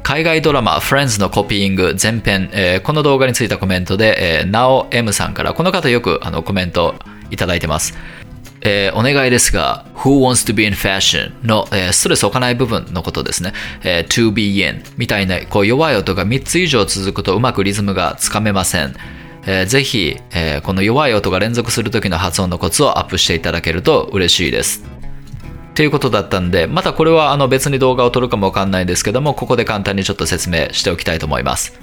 [0.03, 6.95] 海外ドラマ Friends のコピーイング前編、えーこの動画についたコメントで、えー、なお M さんから、この方よくあのコメント
[7.29, 7.97] いただいてます。
[8.61, 11.31] えーお願いですが、Who wants to be in fashion?
[11.43, 13.53] の、えーストレス置かない部分のことですね。
[13.83, 18.95] えー to be in みたいなこう弱い音が3つ以上続くとうまくリズムがつかめません。
[19.45, 24.83] えーぜひ、えーこの弱い音が連続する時の発音のコツをアップしていただけると嬉しいです。
[25.71, 31.79] っていうことだったんで、またこれはあの別に動画を撮るかもわかんないですけども、ここで簡単にちょっと説明しておきたいと思います。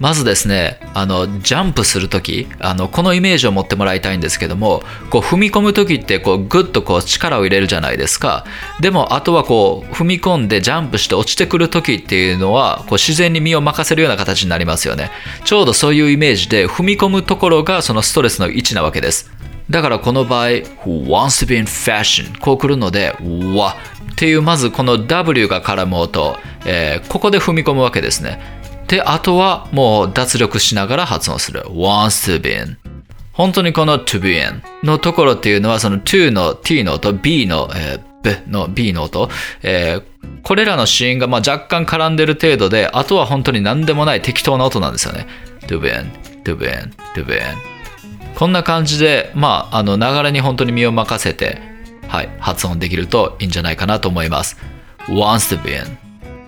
[0.00, 8.46] まずですね、あの、ジャンプするとき、あの、このイメージを持ってもらいたいんですけども、こう、踏み込むときって、こう、ぐっとこう、力を入れるじゃないですか。
[8.80, 15.10] でも、あとはこう、踏み込んでジャンプして落ちてくるときっていうのは、こう、自然に身を任せるような形になりますよね。
[15.44, 19.30] ちょうどそういうイメージで、踏み込むところがそのストレスの位置なわけです。
[19.68, 23.14] だからこの場合、who wants to be in fashion こう来るので、
[23.54, 23.76] わ
[24.12, 28.59] っていうまずこの W が絡む音、えーここで踏み込むわけですね。
[28.90, 31.62] で、あとはもう脱力しながら発音する。
[31.62, 32.76] wants to be in
[33.32, 39.30] 本当にこの to be in のところっていうのはその to の t の音、b の、えー、b の b の音、
[39.62, 40.10] えー
[40.42, 45.26] これらの子音がまあ若干絡んでる程度で、あとは本当に何でもない適当な音なんですよね。
[45.66, 46.10] to be in,
[46.44, 47.40] to be in, to be in
[48.34, 51.60] こんな感じで、まあ、あの流れに本当に身を任せて、
[52.08, 54.56] はい、発音できるといいんじゃないかなと思います。
[55.08, 55.98] wants to be in,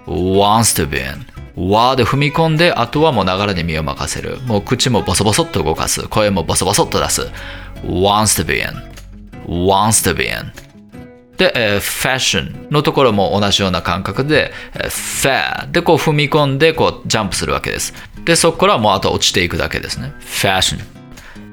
[0.07, 1.26] wants to be in,
[1.57, 4.38] わーで踏み込んで、あとはもう流れに身を任せる。
[4.42, 6.09] もう口もボソボソっと動かす。
[6.09, 7.23] 声もボソボソっと出す。
[7.85, 8.67] wants to be in,
[9.46, 10.53] wants to be in.
[11.37, 17.94] で、えー、ファッションのところも同じような感覚で、えー、ファーでこう踏み込んでこうジャンプするわけです。
[18.25, 20.13] で、そこからもうあと落ちていくだけですね。
[20.21, 20.81] ファッション。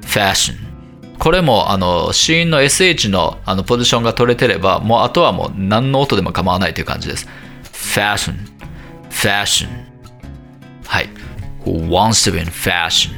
[0.02, 0.70] ファッション。
[1.18, 7.28] これもあの子音の SH のあのポジションが取れてれば、もうあとはもう何の音でも構わないという感じです。
[7.72, 8.14] ファ
[10.90, 11.08] はい。
[11.64, 13.12] Who wants to be in fashion?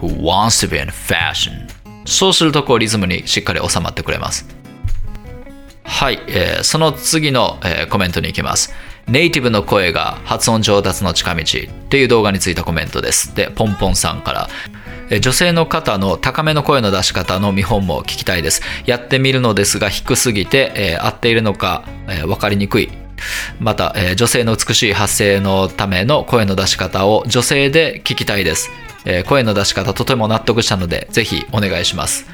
[0.00, 1.66] Who wants to be in fashion?
[2.04, 4.46] そうするとこうリズムにしっかり収まってくれます。
[5.82, 8.72] はい、えーその次の、えーコメントに行きます。
[9.08, 11.44] ネイティブの声が発音上達の近道っ
[11.88, 13.34] ていう動画についたコメントです。
[13.34, 14.48] で、ポンポンさんか
[15.10, 15.20] ら。
[15.20, 18.62] 女性の方の高めの声の出し方の見本も聞きたいです。
[18.86, 22.88] やってみるのですが低すぎて、えー合っているのか、えー分かりにくい。
[23.60, 28.70] また、えー女性の美しい発声のための声の出し方を女性で聞きたいです。
[29.04, 32.26] えー声の出し方とても納得したので、ぜひお願いします。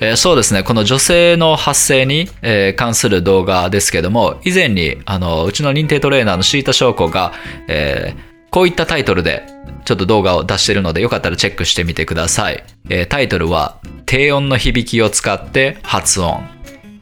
[0.00, 7.32] えーそうですね、この女性の発声に、えー関する動画ですけども、以前にあのうちの認定トレーナーのシータ翔子が、
[7.68, 9.46] えーこういったタイトルで
[9.86, 12.62] ちょっと動画を出しているので、よかったらチェックしてみてください。
[12.90, 16.40] えータイトルは、低音の響きを使って発音っ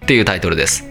[0.06, 0.89] ていうタイトルです。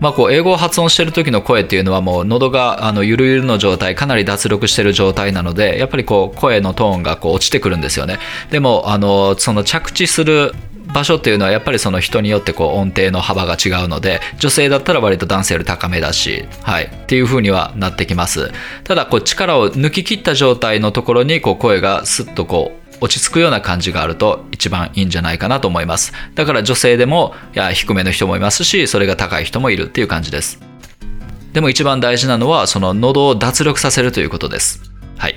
[0.00, 8.18] まあ、こう英語を発音してる時の声っていうのはもう喉があのゆるゆるの状態かなり脱力してる状態なのでやっぱりこう声のトーンがこう落ちてくるんですよね。
[8.50, 10.54] でもあのその着地する
[10.92, 18.50] 場所っていうのはやっぱりその人によってこう音程の幅が違うので女性だったら割と男性より高めだし、はい、っていう風にはなってきます。
[18.84, 26.12] ただこう力を抜き切った状態のところにこう声がスッとこう落ち着くような感じがあると一番いいんじゃないかなと思います。
[26.34, 27.34] だから女性でも
[27.74, 30.60] 低めの人もいますしそれが高い人もいるっていう感じです。
[31.52, 34.82] でも一番大事なのはその喉を脱力させるということです。
[35.16, 35.34] はい。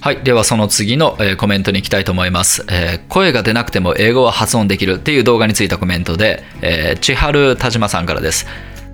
[0.00, 0.24] はい。
[0.24, 8.48] では、その次の、コメントに行きたいと思います、えー声が出なくても英語は発音できるっていう動画についたコメントで、えー千春田島さんからです。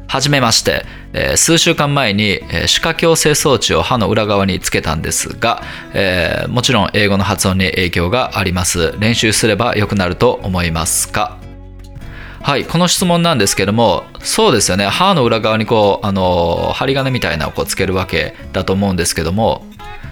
[0.09, 8.95] はじめまして、えー数週間前に、えー歯科矯正装置を歯の裏側につけたんですが、えーもちろん英語の発音に影響があります。
[8.99, 11.39] 練習すれば良くなると思いますか？
[12.41, 19.67] はい、この質問なんですけども、そうですよね、歯の裏側にこう、あの、針金みたいなのをこうつけるわけだと思うんですけども、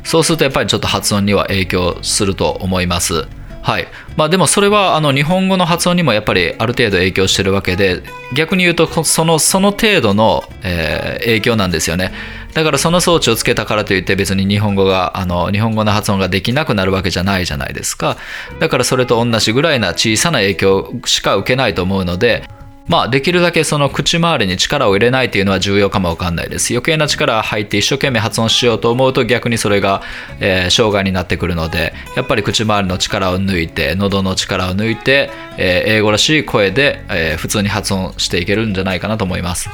[0.04, 3.26] そうするとやっぱりちょっと発音には影響すると思います。
[3.66, 3.88] はい。
[4.16, 12.12] まあでもそれはあの日本語の発音にもやっぱりある程度影響してるわけで、逆に言うとそのその程度の、えー影響なんですよね。
[12.54, 18.16] だからその装置をつけたからといって別に日本語があの日本語の発音ができなくなるわけじゃないじゃないですか。
[18.60, 22.48] だからそれと同じぐらいな小さな影響しか受けないと思うので、
[22.88, 26.72] まあできるだけその口周りに力を入れないっていうのは重要かもわかんないです。
[26.72, 30.02] 余計な力が入って一生懸命発音しようと思うと逆にそれが、
[30.38, 39.68] えー障害になってくるので、やっぱり口周りの力を抜いて、喉の力を抜いて、えー英語らしい声で、えー普通に発音していけるんじゃないかなと思います。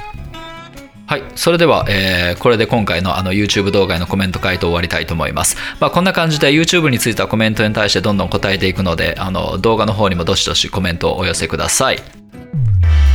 [1.06, 1.22] はい。
[1.34, 5.58] それでは、えーこれで今回のあの YouTube 動画へのコメント回答終わりたいと思います。
[5.80, 11.98] まあ、こんな感じで YouTube についてはコメントに対してどんどん答えていくので、あの動画の方にもどしどしコメントをお寄せください。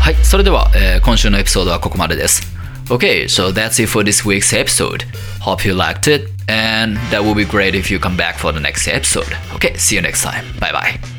[0.00, 0.16] はい。
[0.22, 2.42] それでは、えー今週のエピソードはここまでです。
[2.88, 5.04] Okay, so that's it for this week's episode.
[5.40, 8.60] Hope you liked it, and that would be great if you come back for the
[8.60, 9.26] next episode.
[9.54, 10.44] Okay, see you next time.
[10.58, 11.15] Bye bye.